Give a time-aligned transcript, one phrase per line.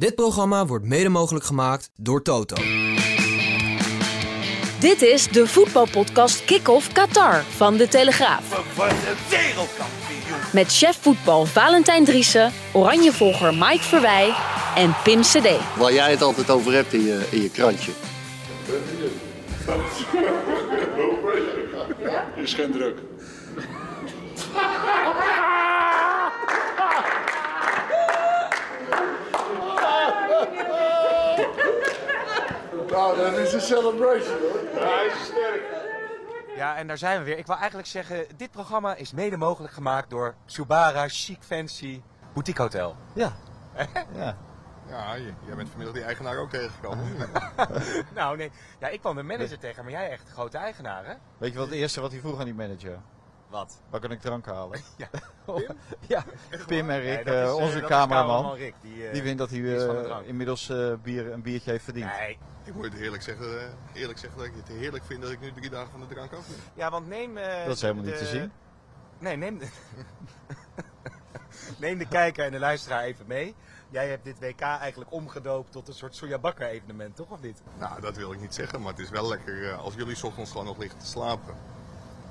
[0.00, 2.56] Dit programma wordt mede mogelijk gemaakt door Toto.
[4.78, 8.62] Dit is de voetbalpodcast Kick-Off Qatar van De Telegraaf.
[10.52, 14.34] Met chef voetbal Valentijn Driessen, Oranjevolger Mike Verwij
[14.76, 15.48] en Pim CD.
[15.76, 17.92] Waar jij het altijd over hebt in je, in je krantje.
[22.36, 22.98] Je schendt druk.
[32.90, 34.60] Nou, dat is een celebration hoor.
[34.72, 35.62] Hij is sterk.
[36.56, 37.38] Ja, en daar zijn we weer.
[37.38, 42.62] Ik wil eigenlijk zeggen, dit programma is mede mogelijk gemaakt door Subara Chic Fancy Boutique
[42.62, 42.96] Hotel.
[43.14, 43.32] Ja.
[44.14, 44.36] ja.
[44.88, 45.16] Ja,
[45.46, 47.04] jij bent vanmiddag die eigenaar ook tegengekomen.
[48.14, 51.14] nou nee, ja, ik kwam de manager tegen, maar jij echt de grote eigenaar hè?
[51.38, 52.98] Weet je wat het eerste wat hij vroeg aan die manager?
[53.50, 53.80] Wat?
[53.90, 54.80] Waar kan ik drank halen?
[54.96, 55.08] Ja.
[56.08, 56.24] ja,
[56.66, 58.54] Pim en Rick, Nee, dat is, eh, eh, onze cameraman.
[58.54, 58.74] Rick.
[58.82, 62.10] Die, eh, Die vindt dat hij inmiddels eh, bier, een biertje heeft verdiend.
[62.18, 62.38] Nee.
[62.64, 65.52] ik moet het eerlijk zeggen, eerlijk zeggen dat ik het heerlijk vind dat ik nu
[65.52, 66.58] drie dagen van de drank afneem.
[66.74, 67.36] Ja, want neem...
[67.36, 68.52] eh, Dat is helemaal niet te zien.
[69.18, 69.68] Nee, neem de...
[71.78, 73.54] neem de kijker en de luisteraar even mee.
[73.88, 77.62] Jij hebt dit WK eigenlijk omgedoopt tot een soort sojabakker evenement, toch of niet?
[77.78, 80.50] Nou, dat wil ik niet zeggen, maar het is wel lekker als jullie 's ochtends
[80.50, 81.54] gewoon nog liggen te slapen.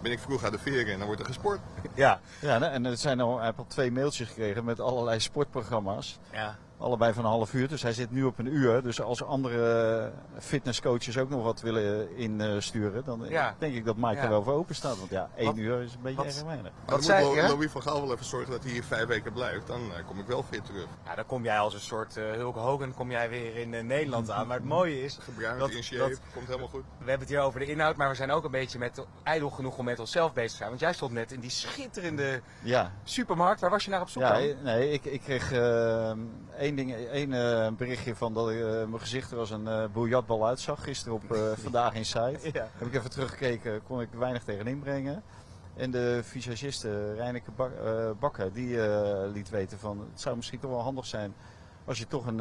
[0.02, 1.59] Ben ik vroeg uit de veren en dan wordt er gesport.
[1.95, 2.19] Ja.
[2.42, 6.19] Ja, en er zijn al, al twee mailtjes gekregen met allerlei sportprogramma's.
[6.31, 6.58] Ja.
[6.80, 8.84] Allebei van een half uur, dus hij zit nu op een uur.
[8.84, 13.56] Dus als andere fitnesscoaches ook nog wat willen insturen, dan Ja.
[13.58, 14.22] denk ik dat Mike Ja.
[14.24, 14.98] er wel voor open staat.
[14.98, 16.72] Want ja, één Wat- uur is een beetje wat- erg weinig.
[16.86, 19.68] Wat zei moet Louis van Gaal wel even zorgen dat hij hier vijf weken blijft.
[19.68, 20.88] Dan eh, kom ik wel fit terug.
[21.06, 23.84] Ja, dan kom jij als een soort eh, Hulk Hogan kom jij weer in eh,
[23.84, 24.48] Nederland aan.
[24.48, 26.84] Maar het mooie is, Gebruikt, Dat- in shape, dat- komt helemaal goed.
[26.98, 29.50] we hebben het hier over de inhoud, maar we zijn ook een beetje met, ijdel
[29.50, 30.70] genoeg om met onszelf bezig te zijn.
[30.70, 33.62] Want jij stond net in die schitterende Ja, supermarkt.
[33.62, 34.54] Waar was je naar op zoek Ja, dan?
[34.64, 36.12] nee, ik, ik kreeg eh,
[36.78, 40.48] één, ding, één eh, berichtje van dat ik, eh, mijn gezicht er als een biljartbal
[40.48, 40.84] uitzag.
[40.84, 41.24] Gisteren op
[41.64, 42.40] Vandaag in Site.
[42.54, 42.68] Ja.
[42.78, 45.24] Heb ik even teruggekeken, kon ik weinig tegen inbrengen.
[45.76, 48.78] En de visagiste Reineke Bak- Bakker, die
[49.34, 51.34] liet weten van het zou misschien toch wel handig zijn
[51.86, 52.40] als je toch een,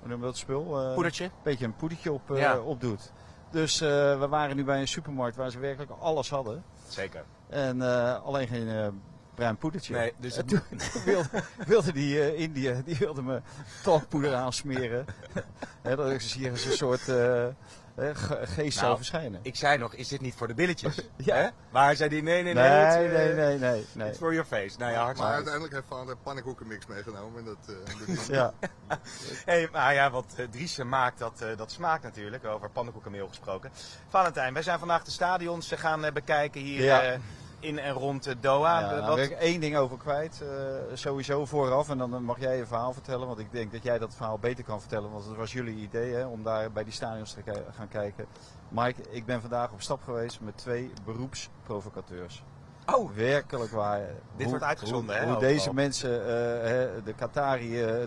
[0.00, 0.92] hoe noem dat spul?
[0.94, 1.30] Poedertje?
[1.42, 2.58] beetje een poedertje op, Ja.
[2.58, 3.12] op doet.
[3.50, 6.64] Dus we waren nu bij een supermarkt waar ze werkelijk alles hadden.
[6.88, 7.24] Zeker.
[7.48, 7.80] En
[8.22, 9.00] alleen geen
[9.36, 9.94] bruin poedertje.
[9.94, 10.60] Nee, dus En toen
[11.04, 11.28] wilde,
[11.66, 13.40] wilde die eh Indië, die wilde me
[13.82, 15.04] talkpoeder aansmeren.
[15.82, 17.46] Hè, dat ik hier een soort eh,
[17.94, 19.40] hè, ge- geest zou Nou, verschijnen.
[19.42, 21.00] Ik zei nog, is dit niet voor de billetjes?
[21.16, 21.36] Ja.
[21.36, 21.48] Hè?
[21.70, 22.62] Maar zei die, nee, nee, nee.
[22.68, 23.86] Nee, het, eh, nee, nee, nee.
[23.92, 24.14] nee.
[24.14, 24.78] For your face.
[24.78, 25.34] Nou ja, Maar hartstikke.
[25.34, 27.38] uiteindelijk heeft vader pannenkoekenmix meegenomen.
[27.38, 27.94] En dat, eh,
[28.26, 28.36] hij.
[28.36, 28.52] Ja,
[29.44, 32.44] Hey, maar ja, wat uh, maakt, dat, eh, dat smaakt natuurlijk.
[32.44, 33.70] Over pannenkoekenmeel gesproken.
[34.08, 37.16] Valentijn, wij zijn vandaag de stadions eh, gaan eh, bekijken hier Ja.
[37.66, 38.80] Eh, in en rond eh, Doha.
[38.80, 40.40] ja Eh, wat- wil ik één ding over kwijt.
[40.42, 40.48] eh,
[40.96, 41.88] sowieso vooraf.
[41.90, 43.26] En dan mag jij je verhaal vertellen.
[43.26, 45.10] Want ik denk dat jij dat verhaal beter kan vertellen.
[45.10, 47.42] Want het was jullie idee hè, om daar bij die stadions te
[47.76, 48.26] gaan kijken.
[48.68, 52.44] Mike, ik ben vandaag op stap geweest met twee beroepsprovocateurs.
[52.94, 54.00] Oh, Werkelijk waar.
[54.36, 57.98] Hoe- wordt uitgezonden, hoe, hè, Hoe deze mensen, eh, de Qatari, eh,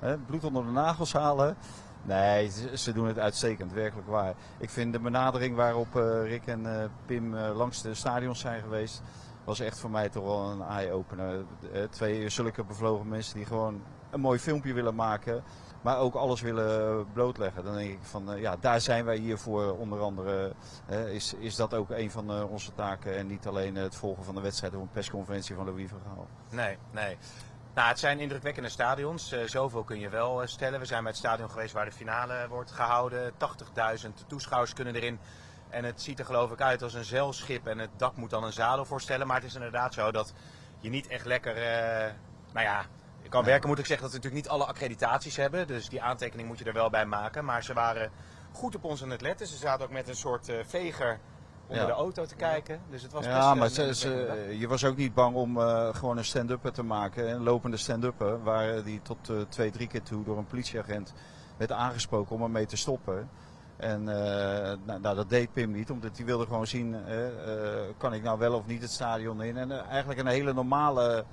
[0.00, 1.56] het bloed onder de nagels halen.
[2.02, 4.34] Nee, ze, doen het uitstekend, werkelijk waar.
[4.58, 8.62] Ik vind de benadering waarop eh, Rick en eh, Pim eh, langs de stadions zijn
[8.62, 9.02] geweest,
[9.44, 11.44] was echt voor mij toch wel een eye-opener.
[11.90, 15.42] Twee zulke bevlogen mensen die gewoon een mooi filmpje willen maken,
[15.82, 17.64] maar ook alles willen blootleggen.
[17.64, 19.78] Dan denk ik van, ja, daar zijn wij hier voor.
[19.78, 20.52] Onder andere
[21.10, 24.40] is, is dat ook een van onze taken en niet alleen het volgen van de
[24.40, 26.26] wedstrijd of een persconferentie van Louis van Gaal.
[26.50, 27.16] nee, nee.
[27.78, 29.32] Nou, het zijn indrukwekkende stadions.
[29.32, 30.80] Eh, zoveel kun je wel eh, stellen.
[30.80, 33.32] We zijn bij het stadion geweest waar de finale wordt gehouden.
[33.32, 35.18] 80.000 toeschouwers kunnen erin.
[35.68, 37.66] En het ziet er geloof ik uit als een zeilschip.
[37.66, 39.26] En het dak moet dan een zadel voorstellen.
[39.26, 40.32] Maar het is inderdaad zo dat
[40.78, 41.56] je niet echt lekker...
[41.56, 42.12] eh,
[42.52, 42.84] nou ja,
[43.22, 45.66] je kan werken moet ik zeggen dat we natuurlijk niet alle accreditaties hebben.
[45.66, 47.44] Dus die aantekening moet je er wel bij maken.
[47.44, 48.10] Maar ze waren
[48.52, 49.46] goed op ons aan het letten.
[49.46, 51.20] Ze zaten ook met een soort veger
[51.68, 51.86] onder Ja.
[51.86, 52.80] de auto te kijken.
[52.90, 55.94] Dus het was best Ja, een maar ze, je was ook niet bang om eh,
[55.94, 57.30] gewoon een stand-upper te maken.
[57.30, 61.12] Een lopende stand-upper, waar die tot eh, twee, drie keer toe door een politieagent
[61.56, 63.28] werd aangesproken om ermee te stoppen.
[63.76, 67.80] En eh, nou, nou, dat deed Pim niet, omdat hij wilde gewoon zien, eh, eh,
[67.96, 69.56] kan ik nou wel of niet het stadion in.
[69.56, 71.24] En eh, eigenlijk een hele normale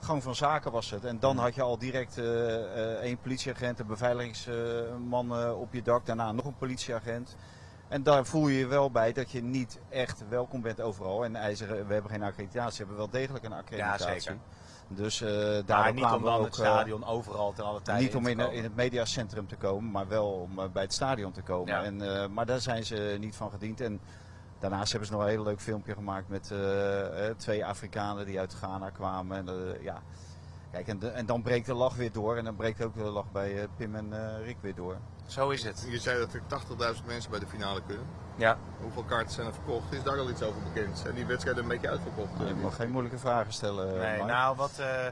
[0.00, 1.04] gang van zaken was het.
[1.04, 5.82] En dan had je al direct eh, eh, één politieagent, een beveiligingsman eh, op je
[5.82, 7.36] dak, daarna nog een politieagent.
[7.88, 11.24] En daar voel je je wel bij dat je niet echt welkom bent overal.
[11.24, 14.20] En IJzer, we hebben geen accreditatie, we hebben wel degelijk een accreditatie.
[14.20, 14.38] zeker.
[14.88, 18.04] Dus eh Maar daarom niet om dan ook, het eh, stadion overal ten alle tijden
[18.04, 21.32] niet om te in, het mediacentrum te komen, maar wel om eh, bij het stadion
[21.32, 21.74] te komen.
[21.74, 21.82] Ja.
[21.82, 23.80] En, eh, maar daar zijn ze niet van gediend.
[23.80, 24.00] En
[24.58, 28.38] daarnaast hebben ze nog een heel leuk filmpje gemaakt met eh, eh, twee Afrikanen die
[28.38, 29.36] uit Ghana kwamen.
[29.36, 30.02] En, eh, ja.
[30.84, 32.36] Kijk, en, de- en dan breekt de lach weer door.
[32.36, 34.96] En dan breekt ook de lach bij eh, Pim en eh, Rick weer door.
[35.26, 35.86] Zo is het.
[35.90, 36.42] Je zei dat er
[36.96, 38.06] 80.000 mensen bij de finale kunnen.
[38.36, 38.58] Ja.
[38.80, 39.92] Hoeveel kaarten zijn er verkocht?
[39.92, 40.98] Is daar al iets over bekend?
[40.98, 42.30] Zijn die wedstrijden een beetje uitverkocht?
[42.48, 43.94] Je mag geen moeilijke vragen stellen.
[43.94, 44.30] eh, Nee, Mark.
[44.30, 44.78] nou wat.
[44.78, 45.06] eh,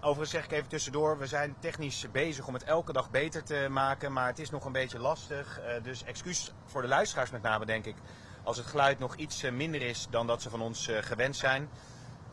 [0.00, 3.66] overigens zeg ik even tussendoor, we zijn technisch bezig om het elke dag beter te
[3.70, 5.60] maken, maar het is nog een beetje lastig.
[5.60, 7.96] Eh, dus excuus voor de luisteraars met name, denk ik.
[8.42, 11.36] Als het geluid nog iets eh, minder is dan dat ze van ons eh, gewend
[11.36, 11.68] zijn.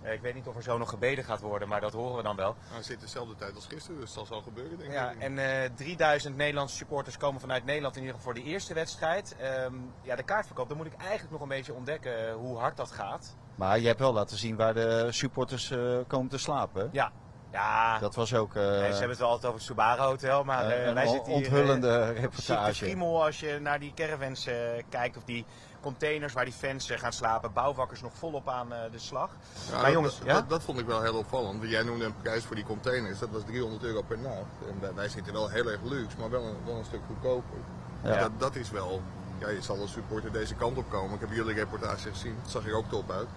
[0.07, 2.23] Eh, ik weet niet of er zo nog gebeden gaat worden, maar dat horen we
[2.23, 2.55] dan wel.
[2.65, 5.19] Nou, het zit dezelfde tijd als gisteren, dus dat zal zo gebeuren denk Ja, ik.
[5.19, 9.35] en eh 3000 Nederlandse supporters komen vanuit Nederland in ieder geval voor de eerste wedstrijd.
[9.39, 12.77] Ehm, ja, de kaartverkoop, dan moet ik eigenlijk nog een beetje ontdekken eh, hoe hard
[12.77, 13.35] dat gaat.
[13.55, 16.89] Maar je hebt wel laten zien waar de supporters eh, komen te slapen.
[16.91, 17.11] Ja,
[17.51, 17.99] ja.
[17.99, 20.65] Dat was ook eh, Nee, ze hebben het wel altijd over het Subaru Hotel, maar
[20.65, 21.41] eh, eh, een wij zitten hier...
[21.45, 22.95] eh, onthullende reportage.
[23.03, 24.55] als je naar die caravans eh,
[24.89, 25.45] kijkt of die
[25.81, 27.53] containers waar die fans eh, gaan slapen.
[27.53, 29.29] Bouwvakkers nog volop aan eh, de slag.
[29.69, 30.33] Ja, maar dat- jongens, dat, ja?
[30.33, 31.57] dat, dat vond ik wel heel opvallend.
[31.59, 34.35] Want jij noemde een prijs voor die containers, dat was 300 euro per nacht.
[34.69, 37.57] En wij, wij zitten wel heel erg luxe, maar wel een, wel een stuk goedkoper.
[38.03, 38.09] Ja.
[38.11, 39.01] Dus Dat, dat is wel,
[39.37, 41.13] ja, je zal als supporter deze kant op komen.
[41.13, 43.27] Ik heb jullie reportage gezien, het zag er ook top uit.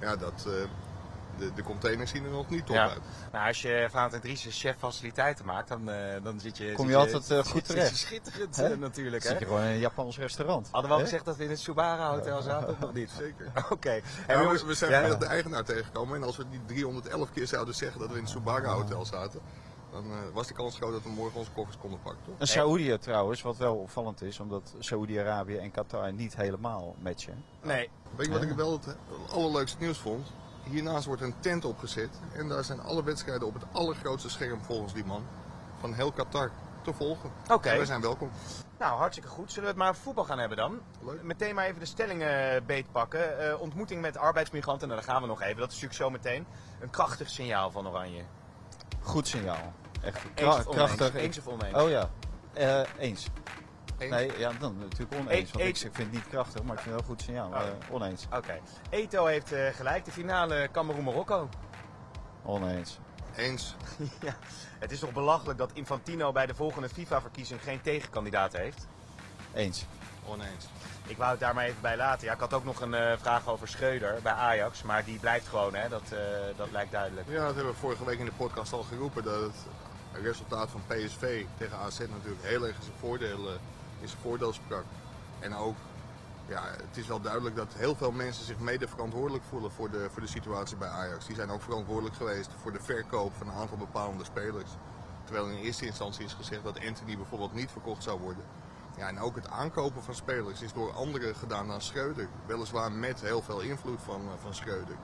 [0.00, 0.52] Ja, dat, eh,
[1.40, 2.88] de, de containers zien er nog niet top Ja.
[2.88, 3.00] uit.
[3.32, 6.72] Nou, als je Valentijn Driessen chef faciliteiten maakt, dan, eh, dan zit je...
[6.72, 7.90] Kom zit je altijd, eh, goed zit terecht.
[7.90, 8.72] je schitterend Hè?
[8.72, 9.38] eh, natuurlijk, Zit hè?
[9.38, 10.68] je gewoon in een Japans restaurant.
[10.70, 13.10] Hadden we al gezegd dat we in het Subaru Hotel zaten nog niet?
[13.18, 13.52] Zeker.
[13.70, 13.90] Oké.
[13.90, 14.02] En
[14.38, 15.14] we- jongens, we zijn ja.
[15.14, 18.30] de eigenaar tegengekomen en als we die 311 keer zouden zeggen dat we in het
[18.30, 19.40] Subaru Hotel zaten,
[19.92, 22.34] dan eh, was de kans groot dat we morgen onze koffers konden pakken, toch?
[22.38, 27.44] Een Saoedië trouwens, wat wel opvallend is, omdat Saoedi-Arabië en Qatar niet helemaal matchen.
[27.62, 28.96] Nee, Weet je wat ik wel het
[29.30, 30.26] allerleukste nieuws vond?
[30.62, 34.92] Hiernaast wordt een tent opgezet en daar zijn alle wedstrijden op het allergrootste scherm volgens
[34.92, 35.26] die man
[35.80, 36.50] van heel Qatar
[36.82, 37.30] te volgen.
[37.50, 37.68] Oké.
[37.68, 38.30] En wij zijn welkom.
[38.78, 39.48] nou hartstikke goed.
[39.52, 40.80] Zullen we het maar voetbal gaan hebben dan?
[41.04, 41.22] Leuk.
[41.22, 43.38] Meteen maar even de stellingen beetpakken.
[43.50, 45.56] Eh, ontmoeting met arbeidsmigranten, nou, daar gaan we nog even.
[45.56, 46.46] Dat is natuurlijk zo meteen
[46.80, 48.22] een krachtig signaal van Oranje.
[49.00, 49.72] Goed signaal.
[50.02, 51.14] Echt kra- krachtig.
[51.14, 51.76] Eens of oneens?
[51.76, 52.08] Oh ja,
[52.52, 53.26] Eh, eens.
[54.00, 54.10] Eens?
[54.10, 55.30] Nee, ja, dan natuurlijk oneens.
[55.40, 57.16] Eet- Want ik, eet- ik vind het niet krachtig, maar ik vind het wel een
[57.16, 57.48] goed signaal.
[57.50, 57.60] Oh.
[57.60, 58.26] Eh, oneens.
[58.34, 58.58] Oké.
[58.90, 60.04] Eto heeft eh, gelijk.
[60.04, 61.48] De finale Cameroen-Marokko.
[62.42, 62.98] Oneens.
[63.36, 63.74] Eens.
[64.20, 64.34] ja.
[64.78, 68.86] Het is toch belachelijk dat Infantino bij de volgende FIFA-verkiezing geen tegenkandidaat heeft?
[69.54, 69.84] Eens.
[70.26, 70.66] Oneens.
[71.06, 72.26] Ik wou het daar maar even bij laten.
[72.26, 74.82] Ja, ik had ook nog een eh, vraag over Schreuder bij Ajax.
[74.82, 75.88] Maar die blijft gewoon, hè?
[75.88, 76.18] Dat, eh,
[76.56, 77.28] dat lijkt duidelijk.
[77.28, 79.22] Ja, dat hebben we vorige week in de podcast al geroepen.
[79.24, 79.54] Dat het
[80.22, 83.48] resultaat van PSV tegen AZ natuurlijk heel erg in zijn voordeel,
[84.08, 84.84] zijn voordeel sprak.
[85.38, 85.76] En ook,
[86.46, 90.08] ja, het is wel duidelijk dat heel veel mensen zich mede verantwoordelijk voelen voor de,
[90.12, 91.26] voor de situatie bij Ajax.
[91.26, 94.70] Die zijn ook verantwoordelijk geweest voor de verkoop van een aantal bepalende spelers.
[95.24, 98.44] Terwijl in eerste instantie is gezegd dat Anthony bijvoorbeeld niet verkocht zou worden.
[98.96, 102.28] Ja, en ook het aankopen van spelers is door anderen gedaan dan Schreuder.
[102.46, 104.96] Weliswaar met heel veel invloed van, eh, van Schreuder.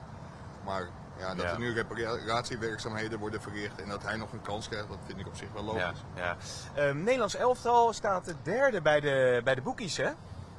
[0.65, 1.51] Maar ja, dat Ja.
[1.51, 5.27] er nu reparatiewerkzaamheden worden verricht en dat hij nog een kans krijgt, dat vind ik
[5.27, 5.81] op zich wel logisch.
[6.15, 6.37] Ja, ja.
[6.75, 10.09] Ehm, Nederlands elftal staat de derde bij de, bij de boekies, hè?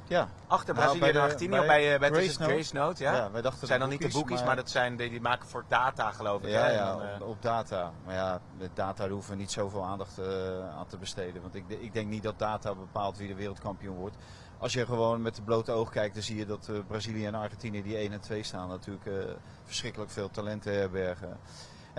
[0.09, 0.27] Ja.
[0.47, 2.53] Achter Nou, Brazilië en bij Bij, eh, bij Grace Note.
[2.53, 3.15] Grace Note, ja.
[3.15, 5.47] Ja, wij dachten zijn dan niet de boekies, maar, maar- dat zijn die, die maken
[5.47, 6.49] voor data, geloof ik.
[6.49, 6.71] Ja, hè?
[6.71, 7.91] Ja dan, eh, op, op data.
[8.05, 10.25] Maar ja, met data hoeven we niet zoveel aandacht eh,
[10.77, 11.41] aan te besteden.
[11.41, 14.15] Want ik, ik denk niet dat data bepaalt wie de wereldkampioen wordt.
[14.57, 17.83] Als je gewoon met de blote oog kijkt, dan zie je dat Brazilië en Argentinië,
[17.83, 19.09] die 1 en 2 staan, natuurlijk
[19.65, 21.39] verschrikkelijk veel talenten herbergen.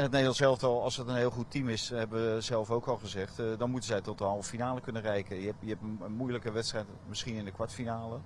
[0.00, 2.86] En het Nederlands elftal, als het een heel goed team is, hebben we zelf ook
[2.86, 5.40] al gezegd, eh, dan moeten zij tot de halve finale kunnen reiken.
[5.40, 8.18] Je hebt, je hebt een, moeilijke wedstrijd, misschien in de kwartfinale.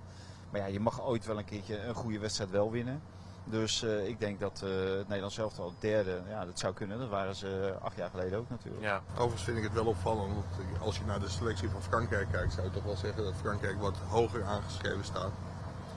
[0.49, 3.01] Maar ja, je mag ooit wel een keertje een goede wedstrijd wel winnen.
[3.43, 6.99] Dus eh, ik denk dat eh, het Nederlands elftal derde, ja, dat zou kunnen.
[6.99, 8.83] Dat waren ze acht jaar geleden ook natuurlijk.
[8.83, 9.01] ja.
[9.13, 10.45] Overigens vind ik het wel opvallend, want
[10.81, 13.79] als je naar de selectie van Frankrijk kijkt, zou je toch wel zeggen dat Frankrijk
[13.79, 15.31] wat hoger aangeschreven staat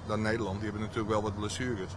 [0.06, 0.54] dan Nederland.
[0.60, 1.92] Die hebben natuurlijk wel wat blessures.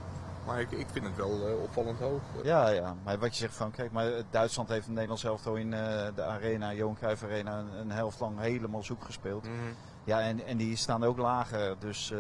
[0.45, 2.21] Maar ik, ik vind het wel eh, opvallend hoog.
[2.43, 5.55] Ja, ja, maar wat je zegt van, kijk, maar eh, Duitsland heeft een Nederlands elftal
[5.55, 9.43] in eh, de arena, Johan Cruijff Arena, een, een helft lang helemaal zoek gespeeld.
[9.43, 9.53] Mhm.
[10.03, 12.11] Ja, en, en die staan ook lager, dus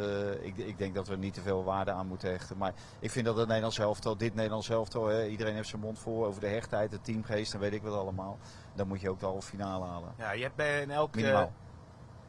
[0.41, 2.57] ik, ik denk dat we niet te veel waarde aan moeten hechten.
[2.57, 5.99] Maar ik vind dat het Nederlands elftal, dit Nederlands elftal, hè, iedereen heeft zijn mond
[5.99, 8.37] vol over de hechtheid, de teamgeest en weet ik wat allemaal.
[8.73, 10.13] Dan moet je ook de halve finale halen.
[10.17, 11.15] ja, je hebt bij in elk...
[11.15, 11.51] eh, Minimaal.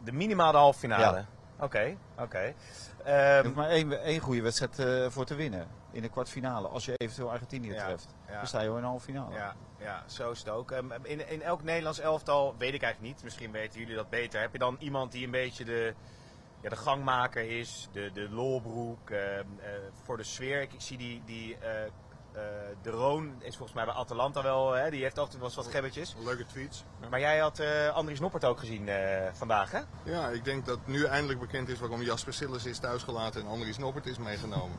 [0.04, 1.16] de minimaal de halve finale.
[1.16, 1.26] Ja.
[1.64, 2.40] Oké, oké.
[2.40, 2.54] Je
[3.04, 5.66] Ehm, hoeft maar één, één goede wedstrijd voor te winnen.
[5.92, 6.68] In de kwartfinale.
[6.68, 8.14] Als je eventueel Argentinië Ja, treft.
[8.28, 8.36] ja.
[8.36, 9.34] Dan sta je al in de halve finale.
[9.34, 10.70] Ja, ja, zo is het ook.
[10.70, 14.40] Ehm, In, in elk Nederlands elftal, weet ik eigenlijk niet, misschien weten jullie dat beter.
[14.40, 15.94] Heb je dan iemand die een beetje de,
[16.60, 19.20] ja, de gangmaker is, de, de lolbroek ehm,
[19.60, 19.70] eh,
[20.02, 20.60] voor de sfeer?
[20.62, 21.90] Ik, ik zie die, die eh, eh,
[22.82, 25.66] De Roon is volgens mij bij Atalanta wel, hè, die heeft altijd wel eens wat
[25.66, 26.14] gebbetjes.
[26.24, 26.84] Leuke tweets.
[27.10, 29.80] Maar jij had eh Andries Noppert ook gezien eh, vandaag, hè?
[30.04, 33.78] Ja, ik denk dat nu eindelijk bekend is waarom Jasper Sillis is thuisgelaten en Andries
[33.78, 34.76] Noppert is meegenomen.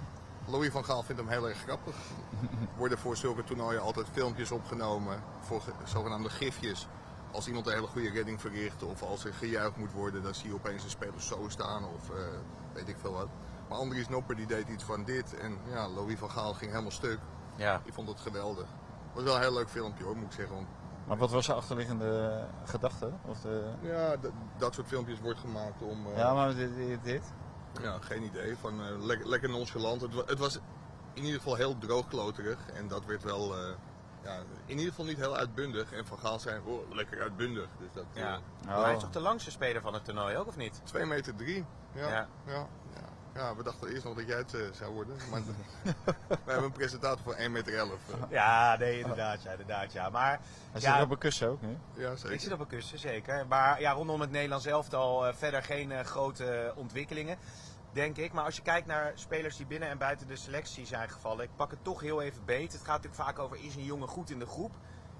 [0.47, 1.95] Louis van Gaal vindt hem heel erg grappig.
[2.77, 6.87] Worden voor zulke toernooien altijd filmpjes opgenomen voor ge- zogenaamde gifjes.
[7.31, 10.47] Als iemand een hele goede redding verricht of als er gejuicht moet worden, dan zie
[10.49, 12.15] je opeens een speler zo staan of eh,
[12.73, 13.27] weet ik veel wat.
[13.69, 16.91] Maar Andries Noppert die deed iets van dit en ja, Louis van Gaal ging helemaal
[16.91, 17.19] stuk.
[17.55, 17.81] Ja.
[17.83, 18.65] Ik vond het geweldig.
[18.65, 20.67] Het was wel een heel leuk filmpje hoor, moet ik zeggen.
[21.07, 23.11] Maar wat was de achterliggende gedachte?
[23.25, 23.71] Of de...
[23.81, 24.15] ja,
[24.57, 26.05] dat soort filmpjes wordt gemaakt om...
[26.07, 26.75] eh, Ja, maar dit?
[26.75, 27.23] dit, dit?
[27.81, 28.55] Ja, geen idee.
[28.57, 30.01] Van, eh, lekker, lekker nonchalant.
[30.01, 30.59] Het, het was
[31.13, 32.57] in ieder geval heel droogkloterig.
[32.73, 33.73] En dat werd wel eh,
[34.23, 35.91] ja, in ieder geval niet heel uitbundig.
[35.91, 37.67] En Van Gaal zei, oh, lekker uitbundig.
[37.79, 38.35] Dus dat, eh, ja.
[38.61, 38.67] Oh.
[38.67, 40.81] Maar hij is toch de langste speler van het toernooi ook, of niet?
[40.83, 41.65] 2 meter 3.
[41.95, 42.27] Ja, Ja.
[42.45, 42.67] ja.
[43.35, 45.15] Ja, we dachten eerst nog dat jij het eh, zou worden.
[45.31, 45.41] Maar
[46.27, 47.89] we hebben een presentator van 1 meter 11.
[47.89, 48.15] eh.
[48.29, 50.09] Ja, nee, inderdaad, ja, inderdaad, ja.
[50.09, 50.39] Maar
[50.71, 51.77] Hij ja, zit op een kussen ook nu.
[51.93, 52.39] ja, Ik zeker.
[52.39, 53.45] zit op een kussen, zeker.
[53.47, 57.37] Maar ja, rondom het Nederlands elftal uh, verder geen uh, grote ontwikkelingen,
[57.91, 58.33] denk ik.
[58.33, 61.55] Maar als je kijkt naar spelers die binnen en buiten de selectie zijn gevallen, ik
[61.55, 62.71] pak het toch heel even beet.
[62.71, 64.73] Het gaat natuurlijk vaak over, is een jongen goed in de groep?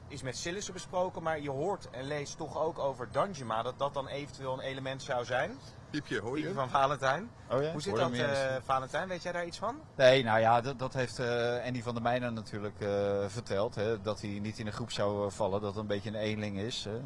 [0.07, 3.93] Is met Sillissen besproken, maar je hoort en leest toch ook over Danjuma, dat dat
[3.93, 5.57] dan eventueel een element zou zijn.
[5.89, 6.55] Piepje, hoor Piepje je?
[6.55, 7.29] van Valentijn.
[7.51, 7.71] Oh ja?
[7.71, 8.27] Hoe zit dat, uh,
[8.63, 9.07] Valentijn?
[9.07, 9.81] Weet jij daar iets van?
[9.95, 12.89] Nee, nou ja, dat, dat heeft eh, Andy van der Meijden natuurlijk eh,
[13.27, 13.75] verteld.
[13.75, 16.57] Hè, dat hij niet in de groep zou vallen, dat het een beetje een eenling
[16.57, 16.83] is.
[16.83, 17.01] Hè.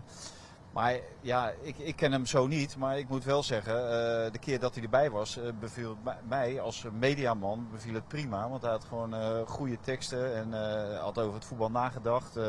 [0.78, 2.78] Maar ja, ik, ik ken hem zo niet.
[2.78, 6.62] Maar ik moet wel zeggen, eh, de keer dat hij erbij was, eh, beviel mij-
[6.62, 8.50] als mediaman beviel het prima.
[8.50, 10.54] Want hij had gewoon eh, goede teksten en
[11.00, 12.40] had over het voetbal nagedacht.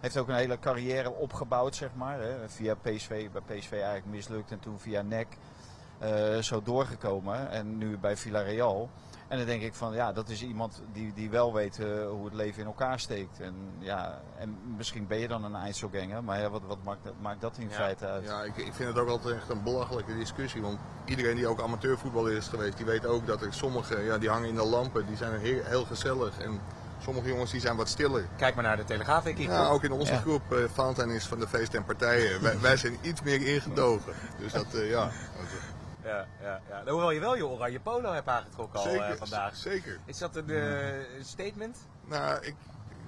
[0.00, 2.20] heeft ook een hele carrière opgebouwd, zeg maar.
[2.20, 2.48] Hè.
[2.48, 5.26] Via PSV, bij PSV eigenlijk mislukt en toen via NEC
[6.40, 7.50] zo doorgekomen.
[7.50, 8.90] En nu bij Villarreal.
[9.32, 12.24] En dan denk ik van ja, dat is iemand die, die wel weet eh, hoe
[12.24, 13.40] het leven in elkaar steekt.
[13.40, 17.12] En, ja, en misschien ben je dan een Einzelganger, maar ja, wat, wat maakt, dat,
[17.20, 17.74] maakt dat in Ja.
[17.74, 18.24] feite uit?
[18.24, 20.62] Ja, ik, ik vind het ook altijd echt een belachelijke discussie.
[20.62, 24.28] Want iedereen die ook amateurvoetballer is geweest, die weet ook dat er sommigen, ja, die
[24.28, 26.38] hangen in de lampen, die zijn heel, heel gezellig.
[26.38, 26.60] En
[27.02, 28.24] sommige jongens die zijn wat stiller.
[28.36, 29.38] Kijk maar naar de Telegraaf, ik.
[29.38, 30.18] Ja, ook in onze Ja.
[30.18, 32.42] groep, eh Valentijn is van de feesten en partijen.
[32.42, 34.12] wij, wij zijn iets meer ingedogen.
[34.38, 35.10] Dus dat, eh, ja.
[36.04, 36.90] Ja, ja, ja.
[36.90, 39.56] Hoewel je wel je oranje polo hebt aangetrokken al Zeker, eh, vandaag.
[39.56, 39.98] zeker.
[40.04, 41.78] Is dat een eh, een statement?
[42.04, 42.54] Nou, ik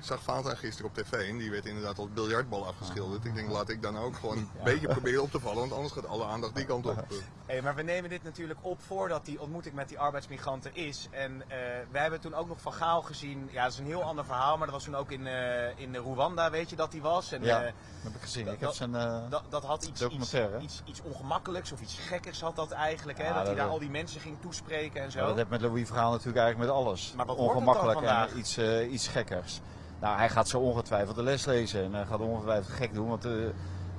[0.04, 3.24] zag Valentijn gisteren op tv en die werd inderdaad als biljartbal afgeschilderd.
[3.24, 5.92] Ik denk, laat ik dan ook gewoon een beetje proberen op te vallen, want anders
[5.92, 7.04] gaat alle aandacht die kant op.
[7.46, 11.08] Hey, maar we nemen dit natuurlijk op voordat die ontmoeting met die arbeidsmigranten is.
[11.10, 11.58] En eh
[11.90, 13.48] wij hebben toen ook nog Van Gaal gezien.
[13.52, 15.94] Ja, dat is een heel ander verhaal, maar dat was toen ook in, eh, in
[15.96, 17.32] Rwanda, weet je dat die was.
[17.32, 17.58] En, Ja.
[17.58, 18.44] eh, Dat heb ik gezien.
[18.44, 18.94] dat- Ik heb zijn.
[18.94, 23.18] eh, dat, dat had iets, iets, iets, iets ongemakkelijks of iets gekkers had dat eigenlijk.
[23.18, 23.24] Hè?
[23.28, 23.72] Ja, dat hij daar wel.
[23.74, 25.18] al die mensen ging toespreken en zo.
[25.20, 27.12] ja, dat heeft met Louis verhaal natuurlijk eigenlijk met alles.
[27.16, 29.60] Maar wat Ongemakkelijk en iets, eh, iets gekkers.
[30.00, 33.24] Nou, hij gaat zo ongetwijfeld de les lezen en hij gaat ongetwijfeld gek doen, want
[33.24, 33.52] eh, er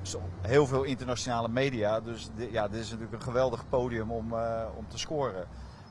[0.03, 1.99] is heel veel internationale media.
[1.99, 5.45] Dus ja, dit is natuurlijk een geweldig podium om, eh, om te scoren.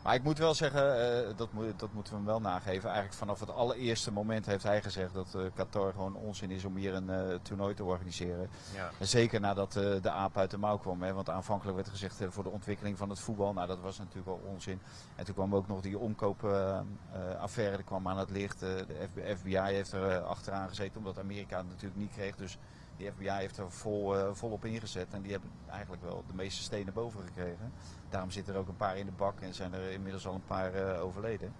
[0.04, 2.84] Maar ik moet wel zeggen, eh, dat, moet, dat moeten we hem wel nageven.
[2.88, 6.76] Eigenlijk vanaf het allereerste moment heeft hij gezegd dat eh, Qatar gewoon onzin is om
[6.76, 8.48] hier een eh, toernooi te organiseren.
[8.74, 8.90] Ja.
[8.98, 11.02] En Zeker nadat de aap uit de mouw kwam.
[11.02, 13.52] Hè, want aanvankelijk werd gezegd voor de ontwikkeling van het voetbal.
[13.52, 14.80] Nou, dat was natuurlijk wel onzin.
[15.16, 18.60] En toen kwam ook nog die omkoopaffaire die kwam aan het licht.
[18.60, 22.36] De FBI, heeft er achteraan gezeten omdat Amerika het natuurlijk niet kreeg.
[22.36, 22.58] Dus
[22.96, 25.06] die FBI heeft er vol, eh, volop ingezet.
[25.10, 27.72] En die hebben eigenlijk wel de meeste stenen boven gekregen.
[28.08, 30.44] Daarom zitten er ook een paar in de bak en zijn er inmiddels al een
[30.44, 31.54] paar eh, overleden.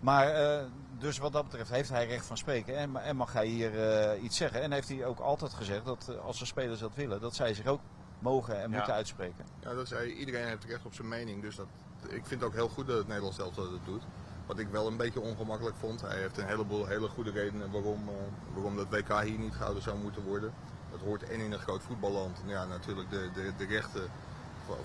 [0.00, 0.64] Maar eh,
[0.98, 4.36] dus wat dat betreft heeft hij recht van spreken en, en mag hij hier iets
[4.36, 4.62] zeggen.
[4.62, 7.66] En heeft hij ook altijd gezegd dat als de spelers dat willen, dat zij zich
[7.66, 7.80] ook
[8.18, 8.76] mogen en Ja.
[8.76, 9.44] moeten uitspreken.
[9.60, 11.42] Ja, dat zei iedereen heeft recht op zijn mening.
[11.42, 11.66] Dus dat,
[12.02, 14.02] ik vind het ook heel goed dat het Nederlands elftal dat doet.
[14.46, 16.00] Wat ik wel een beetje ongemakkelijk vond.
[16.00, 18.14] Hij heeft een heleboel hele goede redenen waarom, eh,
[18.54, 20.52] waarom dat WK hier niet gehouden zou moeten worden.
[20.90, 22.38] Dat hoort en in een groot voetballand.
[22.44, 24.02] Ja, natuurlijk de, de, de rechten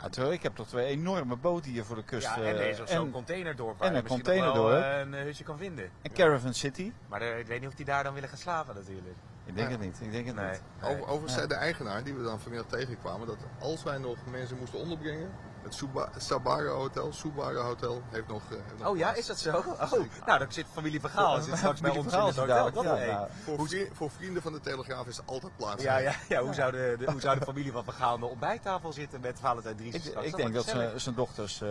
[0.04, 2.26] Ja, terwijl ik heb toch twee enorme boten hier voor de kust.
[2.26, 4.82] Ja, en eh, er is ook zo'n containerdorp waar en je een misschien nog containerdorp.
[4.82, 5.90] wel, eh, een hutje kan vinden.
[6.02, 6.92] en Caravan City.
[7.08, 9.16] Maar eh, ik weet niet of die daar dan willen gaan slapen natuurlijk.
[9.44, 9.74] Ik denk Ja.
[9.76, 10.00] het niet.
[10.00, 10.50] Ik denk het Nee.
[10.50, 10.60] niet.
[10.82, 11.36] Over, overigens Ja.
[11.36, 15.30] zei de eigenaar, die we dan vanmiddag tegenkwamen, dat als wij nog mensen moesten onderbrengen,
[15.64, 18.42] Het Suba- Sabara Hotel, Subara Hotel, heeft nog...
[18.50, 19.18] eh, heeft nog Oh ja, plaats.
[19.20, 19.56] is dat zo?
[19.56, 19.90] Oh,
[20.26, 21.40] nou, dan zit familie Vergaal.
[21.42, 22.70] Zit straks bij ons in het zit hotel.
[22.70, 25.82] Wat ja, Voor, vri- voor vrienden van de Telegraaf is er altijd plaats.
[25.82, 26.40] Ja, ja, ja.
[26.42, 29.38] Hoe, zou de, de- hoe zou de familie van Vergaal aan de ontbijttafel zitten met
[29.40, 29.94] Valentijn Dries?
[29.94, 30.26] Ik, straks?
[30.26, 30.64] ik denk dat
[30.96, 31.68] zijn dochters eh,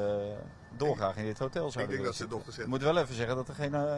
[0.78, 2.38] dolgraag in dit hotel zouden denk willen dat zijn zitten.
[2.38, 3.94] dochters Ik moet wel even zeggen dat er geen, eh,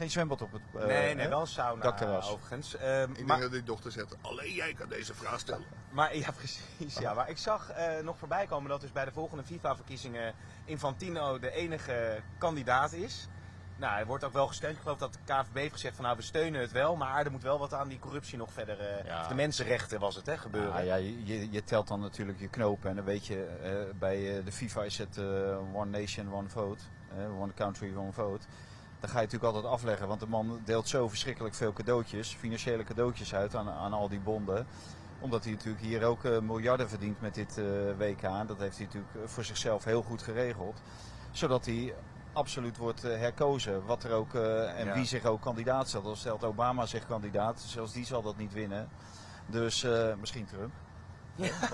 [0.00, 1.28] geen zwembad op het eh, Nee, nee, hè?
[1.30, 2.30] wel een sauna dakterras.
[2.30, 2.76] overigens.
[2.76, 5.64] Ehm, Ik maar, denk dat die dochter zegt, alleen jij kan deze vraag stellen.
[5.90, 6.98] maar ja, precies.
[6.98, 7.14] Ja.
[7.14, 11.50] Maar ik zag eh, nog voorbij komen dat dus bij de volgende FIFA-verkiezingen Infantino de
[11.50, 13.28] enige kandidaat is.
[13.76, 14.76] Nou, hij wordt ook wel gesteund.
[14.76, 17.30] Ik geloof dat de KVB heeft gezegd van nou, we steunen het wel, maar er
[17.30, 19.28] moet wel wat aan die corruptie nog verder, eh, Ja.
[19.28, 20.70] de mensenrechten was het, hè, gebeuren.
[20.72, 24.38] Ja, ja, je, je telt dan natuurlijk je knopen en dan weet je, eh, bij
[24.38, 25.24] eh, de FIFA is het eh,
[25.74, 26.82] one nation, one vote,
[27.38, 28.46] one country, one vote.
[29.00, 32.84] Dan ga je natuurlijk altijd afleggen, want de man deelt zo verschrikkelijk veel cadeautjes, financiële
[32.84, 34.66] cadeautjes uit aan, aan al die bonden.
[35.20, 37.64] Omdat hij natuurlijk hier ook eh, miljarden verdient met dit eh,
[37.98, 38.20] WK.
[38.48, 40.82] Dat heeft hij natuurlijk eh, voor zichzelf heel goed geregeld.
[41.30, 41.94] Zodat hij
[42.32, 43.86] absoluut wordt herkozen.
[43.86, 44.94] Wat er ook, en Ja.
[44.94, 46.04] wie zich ook kandidaat stelt.
[46.04, 48.88] Al stelt Obama zich kandidaat, zelfs die zal dat niet winnen.
[49.46, 49.86] Dus
[50.20, 50.72] misschien Trump.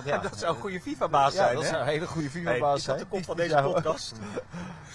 [0.05, 1.69] Ja, dat zou een goede FIFA-baas ja, zijn, dat hè?
[1.69, 2.99] zou een hele goede FIFA-baas dat zijn.
[2.99, 4.15] de kop van deze podcast?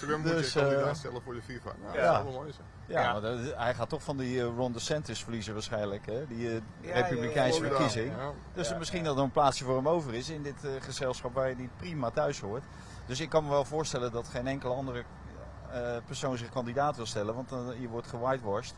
[0.00, 1.70] Dus, moet je kandidaat eh, stellen voor de FIFA.
[1.82, 2.02] Nou, ja.
[2.04, 2.66] dat zou wel mooi zijn.
[2.86, 3.12] Ja, Ja.
[3.12, 6.26] maar dat- hij gaat toch van die eh, Ron DeSantis verliezen waarschijnlijk, hè?
[6.26, 7.70] die eh, ja, republikeinse ja, ja.
[7.74, 8.12] verkiezing.
[8.16, 8.30] Ja.
[8.54, 9.04] Dus Ja, er misschien ja.
[9.04, 11.76] dat er een plaatsje voor hem over is in dit eh, gezelschap waar je niet
[11.76, 12.62] prima thuis hoort.
[13.06, 15.02] Dus ik kan me wel voorstellen dat geen enkele andere
[15.72, 18.74] eh, persoon zich kandidaat wil stellen, want dan, je wordt gewhitewashed.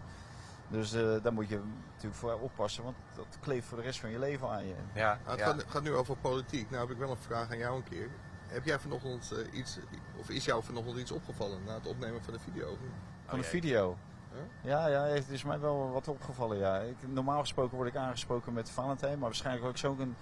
[0.68, 4.10] Dus eh, daar moet je natuurlijk voor oppassen, want dat kleeft voor de rest van
[4.10, 4.74] je leven aan je.
[4.94, 5.44] Ja, Nou, het ja.
[5.44, 6.70] gaat, gaat nu over politiek.
[6.70, 8.10] Nou heb ik wel een vraag aan jou een keer.
[8.46, 9.78] Heb jij vanochtend eh, iets,
[10.16, 12.68] of is jou vanochtend iets opgevallen na het opnemen van de video?
[12.68, 12.90] niet?
[13.26, 13.96] Van de video.
[14.62, 14.70] Ja?
[14.70, 16.58] Ja, ja, het is mij wel wat opgevallen.
[16.58, 16.78] Ja.
[16.78, 20.16] Ik, normaal gesproken word ik aangesproken met Valentijn, maar waarschijnlijk ik zo'n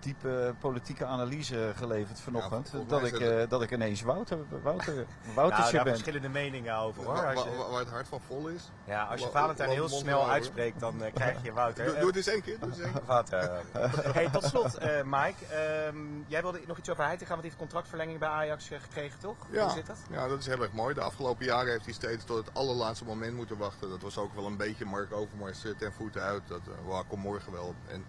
[0.00, 2.64] diepe politieke analyse geleverd vanochtend.
[2.64, 5.92] Ja, volgens dat, ik, het- eh, dat ik ineens Wouter, Wouter, Nou, Woutertje daar ben.
[5.92, 7.14] verschillende meningen over hoor.
[7.14, 8.70] Waar, Als je- waar- waar het hart van vol is.
[8.84, 11.84] ja, als je Valentijn heel snel uitspreekt, dan eh, krijg je Wouter.
[11.84, 12.58] Doe, Eh, doe het eens één keer.
[12.60, 12.90] Doe eens.
[13.06, 13.60] Wouter.
[14.16, 15.46] hey, tot slot, eh, Mike.
[15.46, 19.36] ehm, jij wilde nog iets over Heitinga, want hij heeft contractverlenging bij Ajax gekregen, toch?
[19.50, 19.62] Ja.
[19.64, 19.98] Hoe zit dat?
[20.10, 20.94] ja, dat is heel erg mooi.
[20.94, 23.88] De afgelopen jaren heeft hij steeds tot het allerlaatste moment moeten wachten.
[23.90, 26.42] Dat was ook wel een beetje Mark Overmars ten voeten uit.
[26.48, 27.74] Dat uh, kom morgen wel.
[27.88, 28.04] En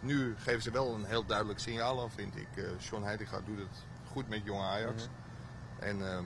[0.00, 2.48] nu geven ze wel een heel duidelijk signaal af, vind ik.
[2.56, 5.08] Eh Sean Heitinga doet het goed met jonge Ajax.
[5.78, 6.24] En ehm,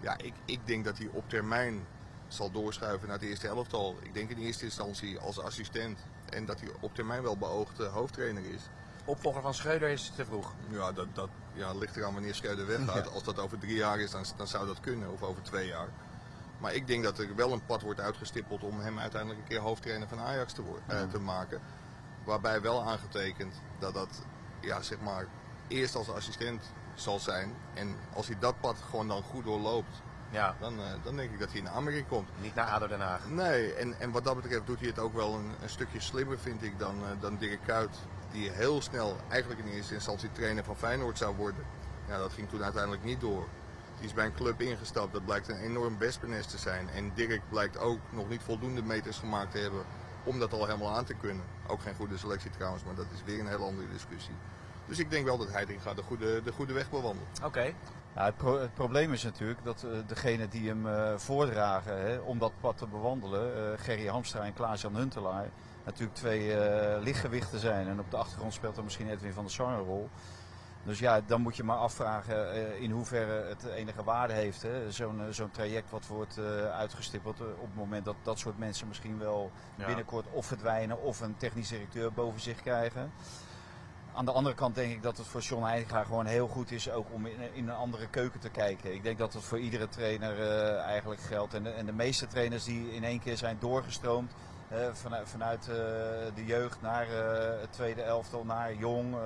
[0.00, 1.86] ja, ik, ik denk dat hij op termijn
[2.28, 3.96] zal doorschuiven naar het eerste elftal.
[4.02, 5.98] Ik denk in eerste instantie als assistent.
[6.28, 8.62] En dat hij op termijn wel beoogd eh, hoofdtrainer is.
[9.04, 10.52] Opvolger van Schreuder is te vroeg.
[10.68, 13.12] Ja, dat, dat ja, ligt eraan wanneer Schreuder weggaat.
[13.12, 15.12] Als dat over drie jaar is, dan, dan zou dat kunnen.
[15.12, 15.88] Of over twee jaar.
[16.58, 19.60] Maar ik denk dat er wel een pad wordt uitgestippeld om hem uiteindelijk een keer
[19.60, 21.60] hoofdtrainer van Ajax te, worden, eh, te maken.
[22.24, 24.22] Waarbij wel aangetekend dat dat
[24.60, 25.26] ja, zeg maar,
[25.68, 27.54] eerst als assistent zal zijn.
[27.74, 30.02] En als hij dat pad gewoon dan goed doorloopt,
[30.32, 32.28] Ja, dan, eh, dan denk ik dat hij in aanmerking komt.
[32.40, 33.28] niet naar ADO Den Haag.
[33.28, 36.38] Nee, en, en wat dat betreft doet hij het ook wel een, een stukje slimmer,
[36.38, 37.98] vind ik, dan, eh, dan Dirk Kuyt.
[38.32, 41.64] Die heel snel eigenlijk in eerste instantie trainer van Feyenoord zou worden.
[42.08, 43.46] Ja, dat ging toen uiteindelijk niet door.
[43.96, 46.88] Die is bij een club ingestapt, dat blijkt een enorm wespennest te zijn.
[46.88, 49.84] En Dirk blijkt ook nog niet voldoende meters gemaakt te hebben
[50.24, 51.44] om dat al helemaal aan te kunnen.
[51.66, 54.34] Ook geen goede selectie trouwens, maar dat is weer een hele andere discussie.
[54.86, 57.40] Dus ik denk wel dat Heitinga de goede, de goede weg bewandelt.
[57.44, 57.72] Oké.
[58.14, 62.18] Ja, het, pro- het probleem is natuurlijk dat eh degene die hem eh, voordragen hè,
[62.18, 65.48] om dat pad te bewandelen, eh Gerry Hamstra en Klaas-Jan Huntelaar,
[65.84, 67.88] natuurlijk twee eh, lichtgewichten zijn.
[67.88, 70.08] En op de achtergrond speelt er misschien Edwin van der Sar een rol.
[70.84, 74.66] Dus ja, dan moet je maar afvragen eh, in hoeverre het enige waarde heeft.
[74.88, 78.88] Zo'n eh, zo'n traject wat wordt eh, uitgestippeld op het moment dat dat soort mensen
[78.88, 79.86] misschien wel Ja.
[79.86, 83.12] binnenkort of verdwijnen of een technisch directeur boven zich krijgen.
[84.14, 86.90] Aan de andere kant denk ik dat het voor John Heitinga gewoon heel goed is
[86.90, 88.94] ook om in, in een andere keuken te kijken.
[88.94, 90.38] Ik denk dat het voor iedere trainer
[90.76, 91.54] eigenlijk geldt.
[91.54, 94.32] En de, en de meeste trainers die in één keer zijn doorgestroomd
[94.92, 95.64] vanuit, vanuit
[96.34, 97.06] de jeugd naar
[97.60, 99.16] het tweede elftal, naar jong.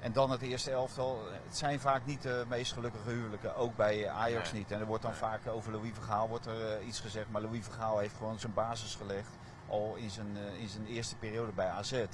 [0.00, 1.20] En dan het eerste elftal.
[1.44, 3.56] Het zijn vaak niet de meest gelukkige huwelijken.
[3.56, 4.60] Ook bij Ajax Nee.
[4.60, 4.70] niet.
[4.70, 5.20] En er wordt dan Nee.
[5.20, 7.30] vaak over Louis Vergaal wordt er eh, iets gezegd.
[7.30, 9.30] Maar Louis Vergaal heeft gewoon zijn basis gelegd.
[9.68, 11.90] Al in zijn, eh, in zijn eerste periode bij AZ.
[11.90, 12.06] Ja.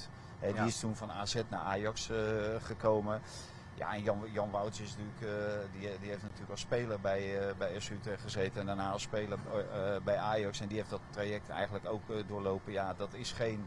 [0.53, 2.16] Die is toen van AZ naar Ajax eh,
[2.62, 3.20] gekomen.
[3.75, 7.81] Ja, en Jan, Jan Wouts is natuurlijk, die, die heeft natuurlijk als speler bij, bij
[7.81, 8.61] SU gezeten.
[8.61, 9.38] En daarna als speler
[10.05, 10.61] bij Ajax.
[10.61, 12.73] En die heeft dat traject eigenlijk ook doorlopen.
[12.73, 13.66] Ja, dat is geen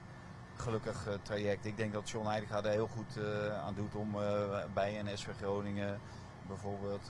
[0.62, 1.66] gelukkig eh, traject.
[1.66, 5.28] Ik denk dat John Heitinga er heel goed eh, aan doet om eh, bij NSV
[5.38, 6.00] Groningen
[6.48, 7.10] bijvoorbeeld,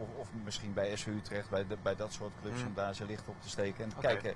[0.00, 2.66] of, of misschien bij SU Utrecht, bij, de- bij dat soort clubs, Mm.
[2.66, 4.34] om daar zijn licht op te steken en te kijken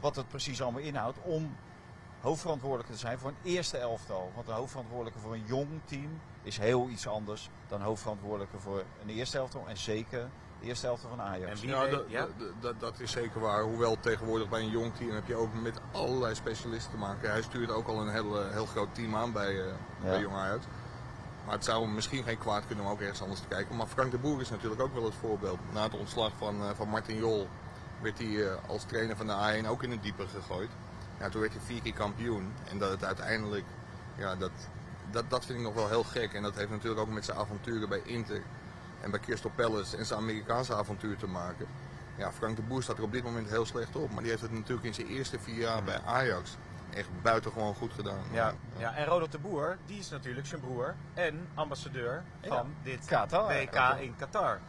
[0.00, 1.56] wat het precies allemaal inhoudt om
[2.20, 4.30] hoofdverantwoordelijke te zijn voor een eerste elftal.
[4.34, 9.08] Want een hoofdverantwoordelijke voor een jong team is heel iets anders dan hoofdverantwoordelijke voor een
[9.08, 9.68] eerste elftal.
[9.68, 10.28] En zeker
[10.60, 11.50] de eerste elftal van Ajax.
[11.50, 12.20] En wie Ja, weet- ja?
[12.38, 13.62] dat- dat, dat is zeker waar.
[13.62, 17.30] Hoewel tegenwoordig bij een jong team heb je ook met allerlei specialisten te maken.
[17.30, 20.34] Hij stuurt ook al een heel, eh, heel groot team aan bij, eh bij Jong
[20.36, 20.64] Ajax.
[21.44, 23.76] Maar het zou misschien geen kwaad kunnen om ook ergens anders te kijken.
[23.76, 25.58] Maar Frank de Boer is natuurlijk ook wel het voorbeeld.
[25.72, 27.48] Na het ontslag van, eh, van Martin Jol
[28.02, 30.70] werd hij eh, als trainer van de A1 ook in het diepe gegooid.
[31.18, 32.52] Ja, toen werd hij vier keer kampioen.
[32.70, 33.64] En dat het uiteindelijk,
[34.16, 34.50] ja, dat,
[35.10, 36.32] dat, dat vind ik nog wel heel gek.
[36.34, 38.42] En dat heeft natuurlijk ook met zijn avonturen bij Inter
[39.00, 41.66] en bij Crystal Palace en zijn Amerikaanse avontuur te maken.
[42.16, 44.10] Ja, Frank de Boer staat er op dit moment heel slecht op.
[44.10, 46.56] Maar die heeft het natuurlijk in zijn eerste vier jaar bij Ajax
[46.94, 48.22] echt buitengewoon goed gedaan.
[48.32, 53.06] Ja, ja, en Ronald de Boer, die is natuurlijk zijn broer en ambassadeur van dit
[53.06, 53.48] Qatar.
[53.48, 54.60] WK in Qatar.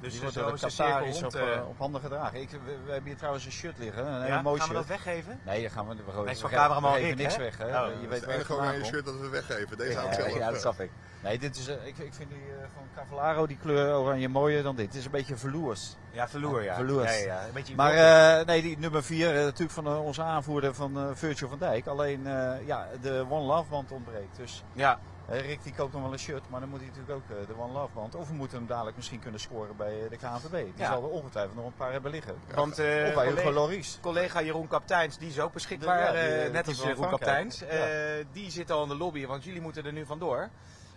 [0.00, 2.40] Dus Die wordt zo door is de Qataris op, eh, op handen gedragen.
[2.40, 4.74] Ik, we, we hebben hier trouwens een shirt liggen, een hele ja, mooi gaan we
[4.74, 5.40] dat weggeven?
[5.44, 7.58] Nee, dat gaan we, we, Nee, we, van cameraman we geven Rick, niks weg.
[7.58, 7.64] Hè?
[7.64, 8.86] Oh, je Dat weet het enige oranje komt.
[8.92, 9.76] shirt dat we weggeven.
[9.78, 10.34] Deze Ja, zelf.
[10.36, 10.90] ja, dat snap ik.
[11.22, 14.62] Nee, dit is, eh, ik, ik vind die eh, van Cavallaro, die kleur oranje, mooier
[14.62, 14.86] dan dit.
[14.86, 15.96] Het is een beetje verloers.
[16.10, 16.74] Ja, verloor ja.
[16.74, 17.02] Verloor.
[17.02, 17.44] Ja, ja, ja.
[17.46, 17.92] Een beetje Maar
[18.38, 21.86] eh, nee, die nummer 4, natuurlijk van onze aanvoerder van Virgil van Dijk.
[21.86, 24.36] Alleen eh, ja, de One Love band ontbreekt.
[24.36, 24.98] Dus ja,
[25.30, 27.58] Rick die koopt nog wel een shirt, maar dan moet hij natuurlijk ook eh, de
[27.62, 28.14] One Love band.
[28.14, 30.50] Of we moeten hem dadelijk misschien kunnen scoren bij eh, de KNVB.
[30.52, 30.86] Die Ja.
[30.92, 32.34] zal er ongetwijfeld nog een paar hebben liggen.
[32.54, 33.98] want eh, of bij Hugo Loris.
[34.02, 36.16] collega Jeroen Kapteins, die is ook beschikbaar.
[36.16, 37.08] Ja, die, net als Jeroen.
[37.08, 37.58] Kapteins.
[37.58, 37.66] Ja.
[37.66, 40.48] Eh, die zit al in de lobby, want jullie moeten er nu vandoor.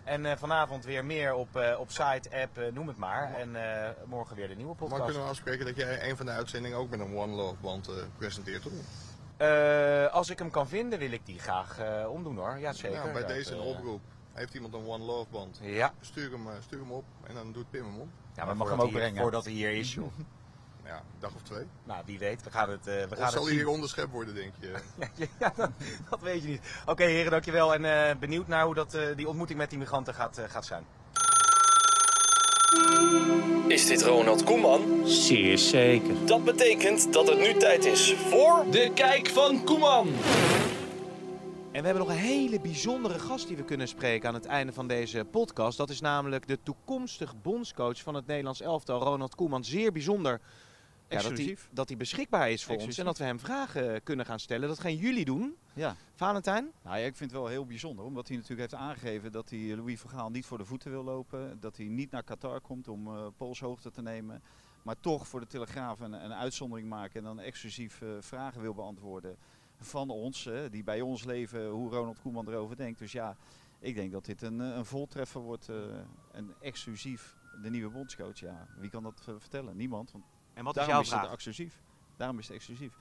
[0.04, 3.34] En eh, vanavond weer meer op, eh, op site, app, noem het maar.
[3.38, 5.04] En eh, morgen weer de nieuwe Maar podcast.
[5.04, 7.88] kunnen we afspreken dat jij een van de uitzendingen ook met een One Love band
[7.88, 8.72] eh, presenteert, toch?
[9.38, 12.58] Eh, als ik hem kan vinden, wil ik die graag eh, omdoen hoor.
[12.60, 12.98] Ja, zeker.
[13.06, 14.02] Ja, bij Dat, deze een oproep.
[14.34, 15.60] Heeft iemand een One Love band?
[15.62, 18.08] Ja, Stuur hem, eh, stuur hem op en dan doet Pim hem op.
[18.36, 19.22] ja mag maar hem voordat ook brengen.
[19.22, 20.12] Voordat hij hier is, joh.
[20.86, 21.64] Ja, een dag of twee.
[21.84, 22.44] nou, wie weet.
[22.44, 23.58] We gaan het, eh we Of gaan zal het hij zien.
[23.58, 24.72] hier onderschept worden, denk je?
[25.00, 25.70] Ja, ja, dat,
[26.10, 26.62] dat weet je niet.
[26.86, 27.74] Oké, heren, dankjewel.
[27.74, 30.66] En eh, benieuwd naar hoe dat, eh, die ontmoeting met die migranten gaat, eh, gaat
[30.66, 30.86] zijn.
[33.68, 35.02] Is dit Ronald Koeman?
[35.08, 36.26] Zeer zeker.
[36.26, 38.66] Dat betekent dat het nu tijd is voor...
[38.72, 40.08] De kijk van Koeman.
[41.82, 44.74] En we hebben nog een hele bijzondere gast die we kunnen spreken aan het einde
[44.74, 45.78] van deze podcast.
[45.78, 49.64] Dat is namelijk de toekomstig bondscoach van het Nederlands elftal, Ronald Koeman.
[49.64, 50.40] Zeer bijzonder ja,
[51.08, 51.70] dat, hij, Exclusief.
[51.72, 54.68] dat hij beschikbaar is voor ons en dat we hem vragen kunnen gaan stellen.
[54.68, 55.96] Dat gaan jullie doen, Ja.
[56.16, 56.72] Valentijn.
[56.84, 59.76] Nou ja, ik vind het wel heel bijzonder, omdat hij natuurlijk heeft aangegeven dat hij
[59.76, 61.58] Louis Vergaal niet voor de voeten wil lopen.
[61.60, 64.44] Dat hij niet naar Qatar komt om eh polshoogte te nemen.
[64.82, 68.74] Maar toch voor de Telegraaf een, een uitzondering maken en dan exclusief eh, vragen wil
[68.74, 69.38] beantwoorden
[69.82, 73.00] van ons, die bij ons leven, hoe Ronald Koeman erover denkt.
[73.00, 73.38] Dus ja,
[73.82, 75.76] ik denk dat dit een, eh, een voltreffer wordt eh,
[76.32, 78.40] en exclusief de nieuwe bondscoach.
[78.40, 79.78] Ja, wie kan dat eh, vertellen?
[79.78, 80.12] Niemand.
[80.12, 81.32] Want En wat is jouw is het vraag?
[81.32, 81.82] exclusief.
[82.18, 82.94] Daarom is het exclusief.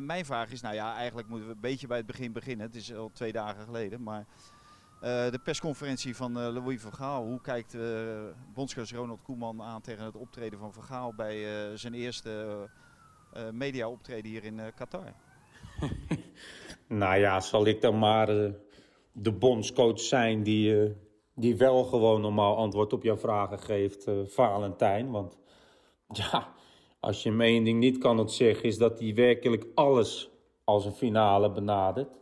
[0.00, 2.66] Mijn vraag is, nou ja, eigenlijk moeten we een beetje bij het begin beginnen.
[2.66, 4.26] Het is al twee dagen geleden, maar
[5.00, 7.24] de persconferentie van Louis van Gaal.
[7.24, 7.76] Hoe kijkt
[8.54, 12.68] bondscoach Ronald Koeman aan tegen het optreden van Van Gaal bij zijn eerste
[13.52, 15.14] media optreden hier in Qatar?
[16.90, 18.50] Nou ja, zal ik dan maar eh,
[19.12, 20.90] de bondscoach zijn die, eh,
[21.34, 25.10] die wel gewoon normaal antwoord op jouw vragen geeft, eh, Valentijn.
[25.10, 25.38] Want
[26.30, 26.52] ja,
[27.00, 30.30] als je hem één ding niet kan ontzeggen, is dat hij werkelijk alles
[30.64, 32.18] als een finale benadert.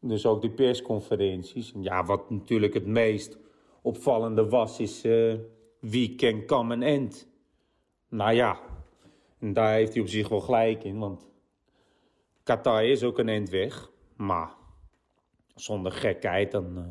[0.00, 1.72] Dus ook die persconferenties.
[1.72, 3.38] En ja, wat natuurlijk het meest
[3.82, 5.02] opvallende was, is
[5.80, 7.28] wie can come end.
[8.08, 8.60] Nou ja,
[9.38, 11.26] en daar heeft hij op zich wel gelijk in, want
[12.46, 14.50] Qatar is ook een eind weg, maar
[15.54, 16.78] zonder gekheid dan.
[16.78, 16.84] eh,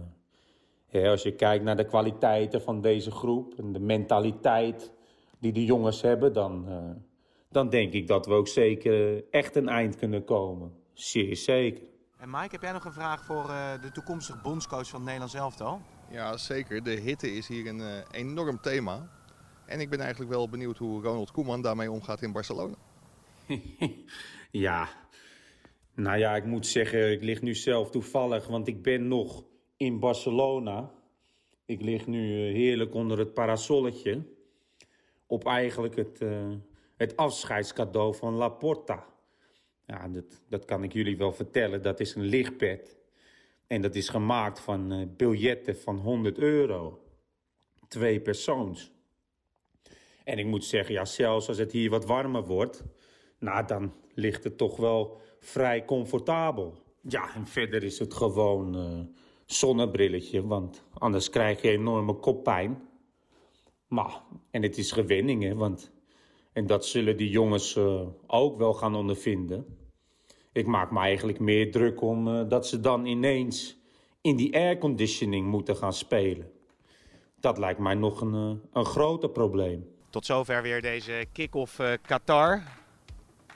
[0.88, 4.92] hè, als je kijkt naar de kwaliteiten van deze groep en de mentaliteit
[5.40, 6.90] die de jongens hebben, dan, eh,
[7.50, 10.74] dan denk ik dat we ook zeker echt een eind kunnen komen.
[10.94, 11.84] Zeer zeker.
[12.18, 15.34] En Mike, heb jij nog een vraag voor eh, de toekomstig bondscoach van het Nederlands
[15.34, 15.82] elftal?
[16.10, 16.84] Ja, zeker.
[16.84, 19.10] De hitte is hier een enorm thema.
[19.66, 22.76] En ik ben eigenlijk wel benieuwd hoe Ronald Koeman daarmee omgaat in Barcelona.
[24.52, 24.90] Ja,
[25.96, 29.44] nou ja, ik moet zeggen, ik lig nu zelf toevallig, want ik ben nog
[29.78, 30.94] in Barcelona.
[31.66, 34.24] Ik lig nu eh, heerlijk onder het parasolletje.
[35.28, 36.52] Op eigenlijk het, eh,
[36.98, 39.06] het afscheidscadeau van Laporta.
[39.86, 41.82] Ja, dat, dat kan ik jullie wel vertellen.
[41.82, 42.98] Dat is een lichtbed.
[43.68, 47.04] En dat is gemaakt van eh, biljetten van 100 euro.
[47.88, 48.94] Twee persoons.
[50.24, 52.84] En ik moet zeggen, ja, zelfs als het hier wat warmer wordt,
[53.40, 56.74] nou, dan ligt het toch wel vrij comfortabel.
[57.02, 62.82] Ja, en verder is het gewoon eh zonnebrilletje, want anders krijg je enorme koppijn.
[63.88, 65.94] Maar, en het is gewenning, hè, want...
[66.54, 69.66] En dat zullen die jongens eh, ook wel gaan ondervinden.
[70.52, 73.78] Ik maak me eigenlijk meer druk om eh, dat ze dan ineens
[74.22, 76.52] in die airconditioning moeten gaan spelen.
[77.40, 79.90] Dat lijkt mij nog een, een groter probleem.
[80.10, 82.64] Tot zover weer deze kick-off eh, Qatar.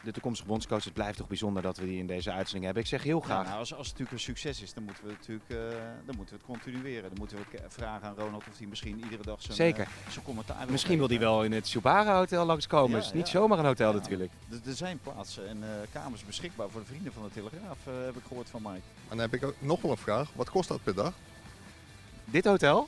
[0.04, 2.84] De toekomstige bondscoach, het blijft toch bijzonder dat we die in deze uitzending hebben.
[2.84, 3.46] Ik zeg heel Ja, graag.
[3.46, 5.58] nou, als, als het natuurlijk een succes is, dan moeten we, natuurlijk, eh,
[6.06, 7.10] dan moeten we het continueren.
[7.10, 9.84] Dan moeten we vragen aan Ronald of hij misschien iedere dag zijn, Zeker.
[9.84, 12.90] eh, zijn commentaar wil Misschien wil hij wel in het Subara Hotel langskomen.
[12.90, 13.40] Ja, Het is niet ja.
[13.40, 13.98] zomaar een hotel Ja.
[13.98, 14.32] natuurlijk.
[14.66, 18.24] Er- zijn plaatsen en eh, kamers beschikbaar voor de vrienden van de Telegraaf, heb ik
[18.28, 18.76] gehoord van Mike.
[18.76, 20.30] En dan heb ik ook nog wel een vraag.
[20.36, 21.14] Wat kost dat per dag?
[22.26, 22.88] Dit hotel?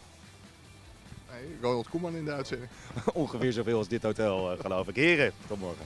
[1.31, 2.69] Nee, Ronald Koeman in de uitzending.
[3.13, 4.95] Ongeveer zoveel als dit hotel, geloof ik.
[4.95, 5.85] Heren, tot morgen.